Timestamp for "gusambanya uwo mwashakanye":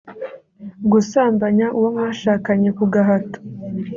0.91-2.69